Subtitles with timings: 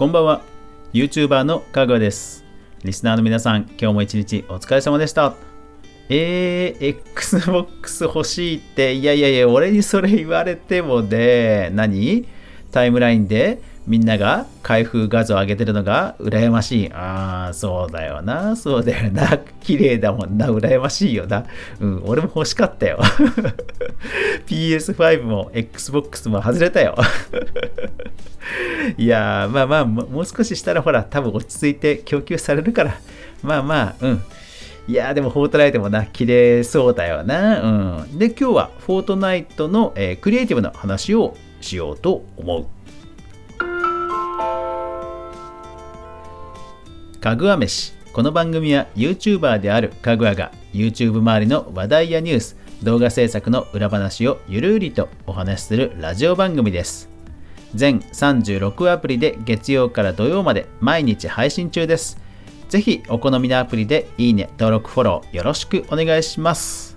[0.00, 0.40] こんばんは。
[0.94, 2.42] YouTuber のかぐわです。
[2.84, 5.34] リスナーの皆さん今日も一日お疲れ様でした。
[6.08, 11.68] えー、Xbox 欲しいっていやいやいや俺にそれ言われてもね。
[11.74, 12.26] 何？
[12.72, 13.60] タイムラインで
[13.90, 16.92] みんなが開封画像上げてるのが羨ましい。
[16.92, 18.54] ああ、そうだよな。
[18.54, 19.36] そうだよな。
[19.60, 20.46] 綺麗だもんな。
[20.48, 21.44] 羨ましいよな。
[21.80, 23.00] うん、俺も欲しかったよ。
[24.46, 26.96] PS5 も Xbox も外れたよ。
[28.96, 32.94] いや、まあまあ、もう少ししたらほら、多分落ち着いて供給されるから。
[33.42, 34.22] まあまあ、うん。
[34.86, 37.60] いやでもフォートナイトもな、綺麗そうだよな。
[37.60, 37.66] う
[38.04, 38.18] ん。
[38.20, 42.66] で、今日はフォートナイトの、えー、クリエイティブな話をしようと思う。
[47.20, 47.92] かぐわ飯。
[48.14, 57.10] この番組は YouTuber であるかぐわが YouTube 周りの話題やニュース動画制作の裏話をゆるりとお話しするラジオ番組です。
[57.74, 62.18] 全36アプリで月曜から土曜まで毎日配信中です。
[62.70, 66.96] ぜひお好みのアプリでいいね登録フォローよろしくお願いします。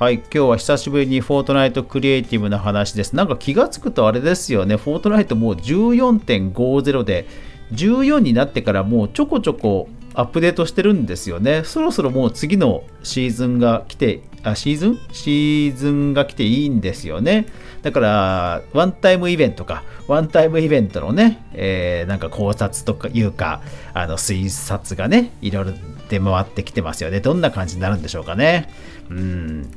[0.00, 3.14] はい、今日は久しぶりにフォートナイトクリエイティブな話です。
[3.14, 11.62] なんか気がつくとあれですよね、フォートナイトもう14.50で14になってからもうちょこちょこアップデートしてるんですよね。
[11.64, 14.98] そろそろもう次のシーズンが来て、あ、シーズン？
[15.12, 17.46] シーズンが来ていいんですよね。
[17.82, 23.62] だから、ワンタイムイベントか、ワンタイムイベントのね、えー、なんか考察とかいうか、
[23.94, 25.72] あの、推察がね、いろいろ
[26.10, 27.20] 出回ってきてますよね。
[27.20, 28.68] どんな感じになるんでしょうかね。
[29.08, 29.70] うん。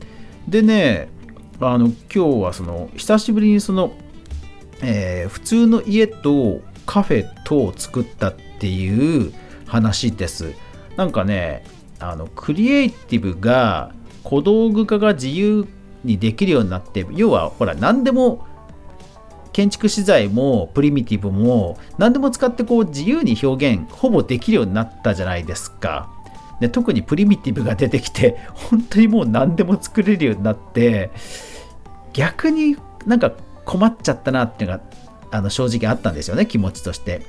[0.47, 1.07] でね、
[1.61, 3.93] あの、今日はその、久しぶりにその、
[4.81, 9.33] えー、普通の家とカフェ等を作ったっていう
[9.65, 10.53] 話です。
[10.95, 11.63] なんかね、
[11.99, 13.91] あのクリエイティブが
[14.23, 15.67] 小道具化が自由
[16.03, 18.45] にできるようになって、要はほら何でも
[19.55, 26.09] 建築資材もプリミティブも何でも使ってこう自由に表現ほぼできるようになったじゃないですか。
[26.59, 31.11] で特にプリミティブが出てきて 本当にもう何でも作れるようになって
[32.13, 32.75] 逆に
[33.05, 33.31] なんか
[33.65, 34.83] 困っちゃったなっていうのが
[35.31, 37.21] あの正直あったんですよね気持ちとして。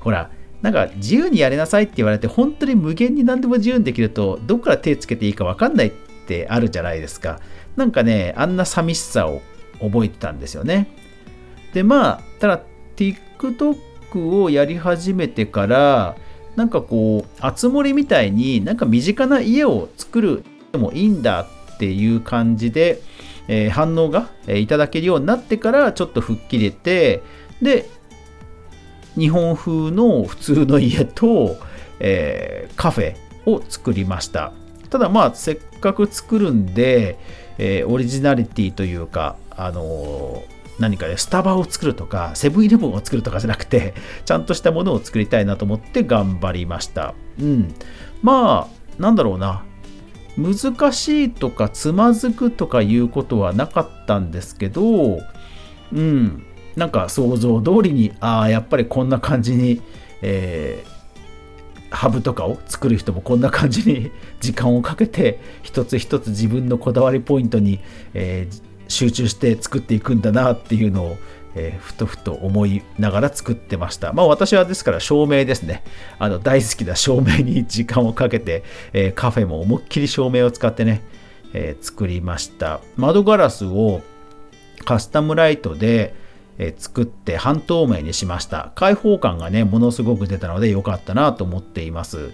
[0.00, 0.30] ほら
[0.62, 5.90] なんか自由にやりなさいって言われて本当に無限に何でも自由にできるとどこから手つけていいか分かんないっ
[6.26, 7.40] てあるじゃないですか。
[7.76, 9.42] なんかねあんな寂しさを
[9.80, 10.88] 覚えてたんですよね。
[11.74, 12.62] でまあただ
[12.96, 16.16] TikTok をやり始めてから
[16.54, 23.02] なんかこうあつ森みたいになんか身近な家を作るでもいいんだっていう感じで、
[23.48, 27.22] えー、反応が、え、いただけるようになってからちょっと吹っ切れて
[27.60, 27.88] で
[29.16, 31.56] 日本風の普通の家と、
[32.00, 33.16] えー、カフェ
[33.46, 34.52] を作りました。
[34.90, 37.18] ただまあせっかく作るんで、
[37.58, 40.42] えー、オリジナリティというかあのー、
[40.78, 47.14] 何かねスタバを作るとかセブンイレブンを作るとかじゃなくて ちゃんとしたものを作りたいなと思って頑張りました。
[47.40, 47.74] うん。
[48.22, 49.64] まあなんだろうな。
[50.36, 55.18] 難しいとかつまずくとかいうことはなかったんですけど
[55.92, 56.44] うん。
[56.76, 59.82] なんか想像通りにああやっぱりこんな感じに、
[60.22, 64.10] えー、ハブとかを作る人もこんな感じに
[64.40, 67.80] 時間をかけて一つ一つ自分のこだわりポイントに、
[68.14, 71.16] えー、集中して作っていくんだなっていうのを、
[71.54, 74.12] えー、ふとふと思いながら作ってました。
[74.12, 75.82] まあ私はですから照明ですね。
[76.18, 81.02] あの大好きな照明に時間をかけて、えー、カフェも思いっきり照明を使ってね、
[81.52, 82.80] えー、作りました。
[82.96, 84.02] 窓ガラスを
[84.84, 86.14] カスタムライトで、
[86.58, 88.72] え作って半透明にしました。
[88.74, 92.30] 開放感がね、ものすごく出たので良かったなと思っています。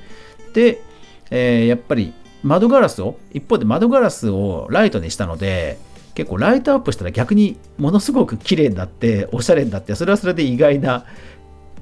[0.54, 0.82] で、
[1.30, 2.12] え、やっぱり
[2.42, 5.78] 窓ガラスを、一方で窓ガラスをライトにしたので、
[6.18, 11.04] 結構ライトアップしたら逆にものすごく綺麗になって、おしゃれになって、それはそれで意外な、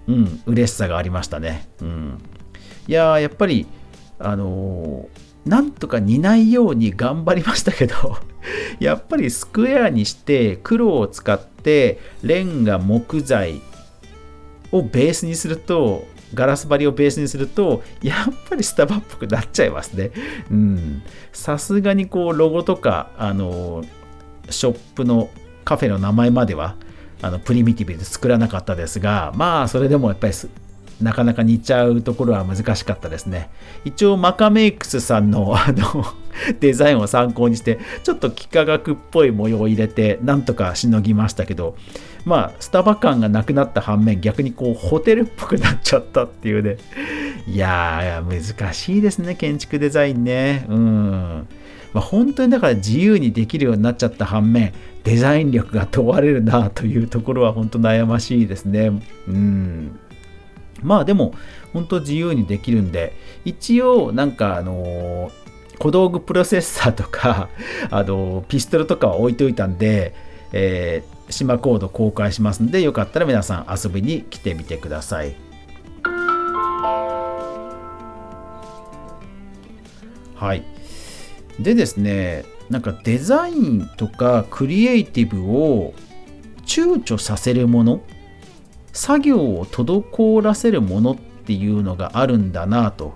[0.07, 1.67] うん、嬉しさがありましたね。
[1.81, 2.19] うん。
[2.87, 3.67] いや、やっぱり、
[4.19, 8.19] あのーなんとか似ないように頑張りましたけど
[8.81, 13.61] やっぱりスクエアにして黒を使ってレンガ木材
[14.73, 20.11] をベースにするとガラス張りをベースにするとやっぱりスタバっぽくなっちゃいますね
[20.51, 21.03] うん
[21.33, 23.85] さすがにこうロゴとかあの
[24.51, 25.31] ショップの
[25.65, 26.77] カフェの名前までは
[27.23, 30.33] あのプリミティブで作らなかったですがまあそれでもやっぱり
[31.01, 33.51] なかなか似ちゃうところは難しかったですね。
[33.85, 36.05] 一応マカメイクスさんのあの
[36.61, 41.77] デザインを参考にして、ちょっと幾何学っぽい模様を入れて、なんとかしのぎましたけど、
[42.25, 46.77] まあ、スタバ感がなくなった反面、逆にこう、ホテルっぽくなっちゃったっていうね。
[47.47, 50.67] いやー、難しいですね、建築デザインね。
[50.69, 51.49] うん。
[51.97, 58.93] まあ、本当にだから自由にできるようになっちゃった反面、デザイン力が問われるなというところは 本当悩ましいですね。
[59.27, 59.99] うん。
[60.83, 61.33] まあでも
[61.73, 63.15] 本当自由にできるんで
[63.47, 65.33] 一応なんかあの
[65.79, 67.49] 小道具プロセッサーとか
[67.91, 70.13] あのピストルとかは置いといたんで、
[70.53, 75.35] えー、島コード公開しますんでよかったら皆さん遊びに来てみてください
[80.35, 80.76] はい
[81.59, 85.95] でですねなんかデザインとかクリエイティブを
[86.65, 88.01] 躊躇させるもの
[88.93, 93.15] 作業を滞らせるものっていうのがあるんだなと、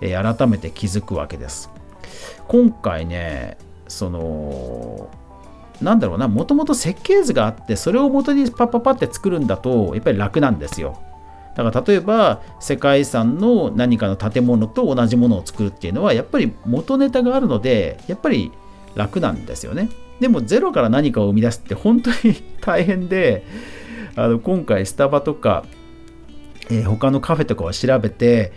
[0.00, 1.70] えー、改めて気づくわけです。
[2.48, 5.10] 今回ねその
[5.82, 10.98] なんだろうなもともと設計図があってそれを元にパッパッパって作るんだとやっぱり楽なんですよ。
[11.56, 18.52] だから例えば世界遺産の何かの建物と同じものを作るっていうのはやっぱり元ネタがあるのでやっぱり
[18.94, 19.88] 楽なんですよね。
[20.20, 23.44] でもゼロから何かを生み出すって本当に大変で
[24.16, 25.64] あの今回スタバとか、
[26.70, 28.52] えー、他のカフェとかを調べて、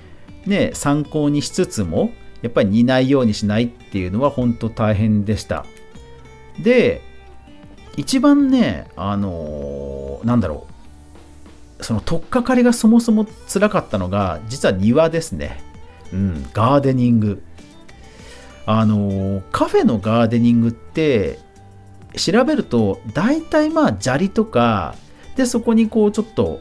[0.45, 2.11] ね、参考にしつつも
[2.41, 5.65] やっぱり似ないようにしないっていうのは本当大変でした。
[6.61, 7.01] で
[7.95, 10.78] 一番ねあのー、なんだろう。
[11.81, 15.63] その取っかかりがそもそも辛かったのが実は庭ですね。
[16.11, 17.43] うんガーデニング。
[18.65, 21.39] あのカフェのガーデニングって
[22.15, 24.95] 調べると大体まあ砂利とか
[25.35, 26.59] でそこにこうちょっと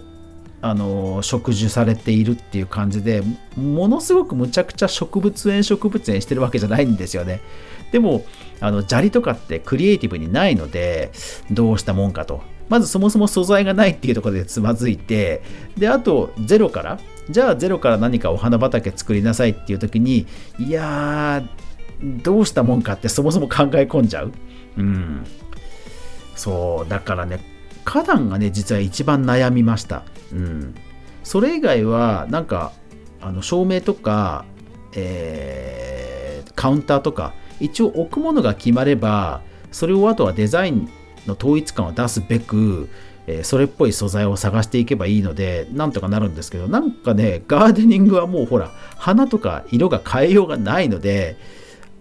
[0.60, 3.22] あの植樹されているっていう感じで
[3.56, 7.40] ものすごくむちゃくちゃ植物園植物園してるわけじゃないんですよね。
[7.92, 8.24] でも
[8.60, 11.10] あの砂利とかってクリエイティブにないので
[11.50, 12.42] どうしたもんかと。
[12.68, 15.42] まずそもそも素材がないっていうところでつまずいて
[15.76, 16.98] であとゼロから
[17.30, 20.26] じゃあゼロから何かお花畑作りなさいっていう時に
[20.58, 21.68] いやー
[22.22, 24.32] どうしたもんかってそもそも考え込んじゃう。
[24.76, 25.24] うん。
[26.34, 27.40] そう、だからね、
[27.84, 30.04] 花壇がね、実は一番悩みました。
[30.32, 30.74] うん。
[31.24, 32.72] それ以外は、なんか、
[33.20, 34.44] あの照明とか、
[34.94, 39.42] えー、カウンターとか、一応置くものが決まれば、
[39.72, 40.88] それをあとはデザイン
[41.26, 42.88] の統一感を出すべく、
[43.26, 51.36] え、それっぽい素材を探していけばいいので、なんとかなるんですけど、なんかね、ガーデニングはもうほら、花とか色が変えようがないので、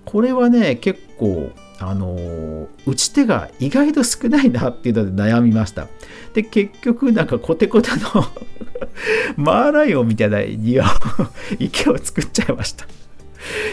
[0.08, 5.88] これはね結構あの打ち手が意外と少ないなっていうので悩みました。
[6.34, 8.26] で結局なんかコテコテの
[9.36, 10.90] マーライオンみたいな庭を
[11.60, 12.88] 池を作っちゃいました。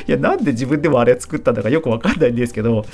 [0.07, 2.85] いやなんで自分でもあれ作ったんだかよくわかんないんですけど、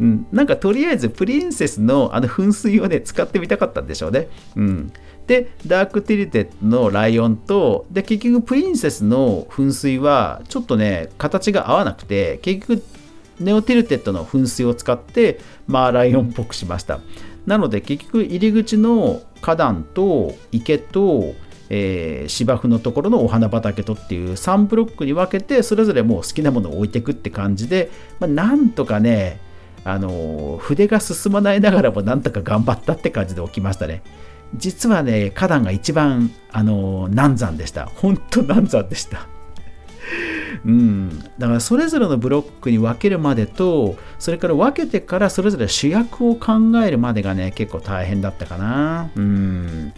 [0.00, 4.92] うん、なんかとりあえずプリンセスのあの噴水をね使ってみたかったんでしょうね、うん、
[5.26, 12.82] でダークティルテッドのライオンとで結局プリンセスの噴水はちょっとね形が合わなくて結局
[13.40, 17.00] ネオティルテッドの噴水を使ってまあライオンっぽくしました。
[17.46, 21.34] なので結局入り口の花壇と池と
[21.70, 29.40] えー、芝生のところのお花畑とっていう3ブロックに分けてそれぞれもう好きなものを置いていくって感じで、まあ、なんとかね
[29.84, 34.02] あの筆が進まないながらもなんとか頑張ったって感じで起きましたね
[34.54, 37.86] 実はね、花壇が一番、あの、難産でした。
[37.86, 39.26] 本当難産でした。
[40.64, 49.92] うん、だからそれぞれのブロックに分けるまでとそれから分けてからそれぞれ主役を考えるまでがね結構大変だったかなうん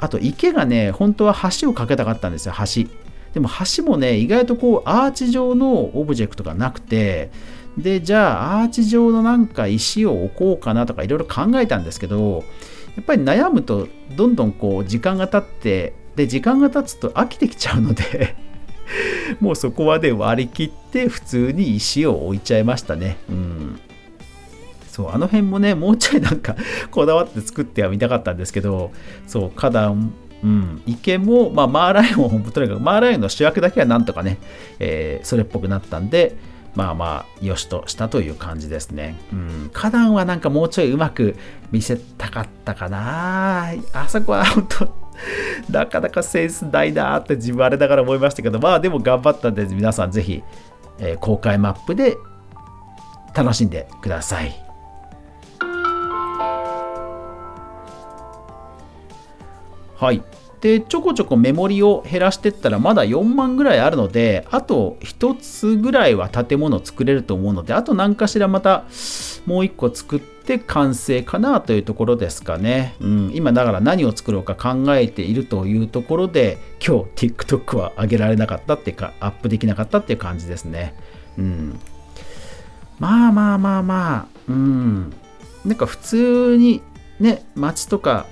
[0.00, 2.88] あと池がね本当は橋を架けたかったんですよ橋。
[3.34, 7.30] でも橋もね意外とこうアーチ状のオブジェクトがなくて
[7.78, 12.42] でじゃあアーチ状のなんか石を置こうかなとかいろいろ考えたんですけど
[12.96, 18.36] やっぱり悩むとどんどんこう時間が経ってで時間が経つと飽きてきちゃうので
[19.38, 23.18] もうそこはね割り切って普通に石を置いちゃいましたね。
[23.28, 23.59] うん。
[24.90, 26.56] そうあの辺もねもうちょいなんか
[26.90, 28.90] こだわって作ってはみたかったんですけど
[29.26, 34.38] そう花壇うん、池も、まあ、マーライオン とにかくマーライオンの主役だけはなんとかね、
[34.78, 36.34] えー、それっぽくなったんで、
[36.74, 39.16] まあまあ、よしとしたという感じですね。
[39.34, 41.36] うん、花壇はなんかもうちょいうまく
[41.72, 43.72] 見せたかったかな。
[43.92, 44.94] あそこは本当、
[45.70, 50.42] なかなかセンスないなって自分あれだから思いましたけど、まあでも頑張ったんで、皆さんぜひ、
[50.98, 52.16] えー、公開マップで
[53.34, 54.69] 楽しんでください。
[60.00, 60.22] はい。
[60.62, 68.84] でちょこちょこメモリを減らしてったらまだ4万ぐらいあるのであと1つぐらいは建物作れると思うのであと何かしらまた
[69.46, 80.94] もう1個作って完成かなというところですかね、うん、今だから何を作ろうか考えているというところで今日 TikTok は上げられなかったっていうかアップできなかったっていう感じですね。
[81.38, 81.80] うん。
[82.98, 84.26] まあまあまあまあ。
[84.46, 85.12] うん。
[85.64, 86.82] なんか普通に
[87.18, 88.26] ね街とか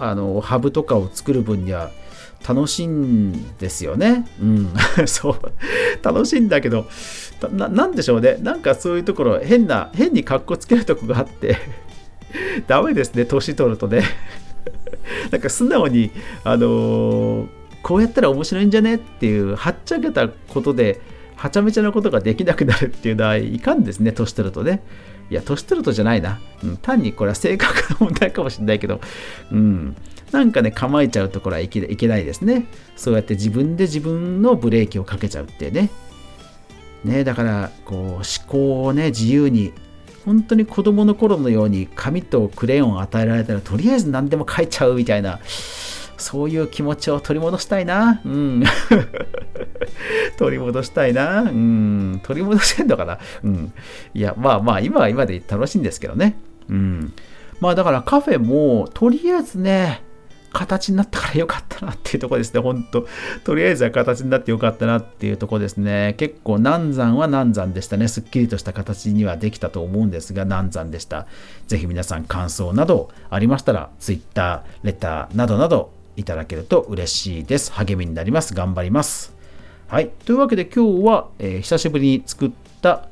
[0.00, 1.90] あのハブとかを作る分には
[2.46, 4.26] 楽しいんですよね。
[4.40, 4.72] うん。
[5.06, 5.38] そう。
[6.02, 6.86] 楽しいんだけど、
[7.52, 8.36] ななんでしょうね。
[8.40, 11.56] なんかそういうところ、変な、変に格好つけるとこがあって
[12.66, 14.02] ダメですね、年取るとね
[15.30, 16.10] なんか素直に、
[16.44, 17.46] あのー、
[17.82, 18.96] こうやったら面白いんじゃね？
[18.96, 21.00] っていう、はっちゃけたことで、
[21.38, 24.82] はちゃめちゃなことができなくなるっていうのはいかんですね、年取るとね。
[25.30, 26.40] いや、年取るとじゃないな。
[26.64, 29.00] うん、単にこれは性格の問題かもしれないけど、
[29.52, 29.96] うん。
[30.32, 32.66] なんかね、構えちゃうところはいけいけないですね。
[32.96, 35.90] そうやって自分で自分のブレーキをかけちゃうってね。
[37.04, 39.72] ね、だから、こう、思考をね、自由に、
[40.24, 45.38] 本当に子供の頃のように紙とクレヨンを与えられたら、とりあえず何でも書いちゃうみたいな、
[46.18, 48.20] そういう気持ちを取り戻したいな。
[48.24, 48.64] うん。
[50.36, 51.42] 取り戻したいな。
[51.42, 52.20] うん。
[52.22, 53.18] 取り戻してんのかな。
[53.42, 53.72] うん。
[54.14, 56.38] いや、まあまあ、今は今で楽しいんですけどね。
[56.68, 57.12] うん。
[57.60, 60.02] まあだからカフェも、とりあえずね、
[60.52, 63.06] 形になったからよかったなっていうとこですね、本当
[63.44, 66.14] とりあえずは形になってよかったなっていうとこですね。
[66.18, 68.08] 結構難産は難産でしたね。
[68.08, 71.26] すっきりとした形にはできたと思うんですが、難産でした。
[71.66, 77.72] ぜひ皆さん感想などありましたら、Twitter、レターなどなどいただけると嬉しいです。
[77.72, 78.52] 励みになります。
[78.52, 79.34] 頑張ります。
[79.86, 80.10] はい。
[80.26, 82.50] というわけで今日は、えー、久しぶりに作っ
[82.82, 83.08] た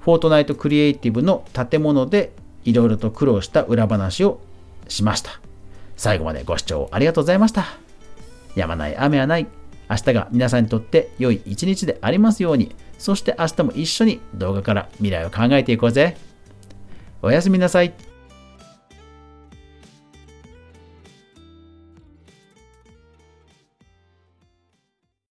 [0.00, 2.32] フォートナイトクリエイティブの建物で
[2.64, 4.40] いろいろと苦労した裏話を
[4.88, 5.40] しました。
[5.96, 7.66] 最後までご視聴ありがとうございました。
[8.54, 9.46] やまない雨はない。
[9.90, 12.74] 明日が皆さんにとって良い一日でありますように。
[12.98, 16.16] そして明日も一緒に動画から未来を考えていこうぜ。
[17.20, 17.92] おやすみなさい。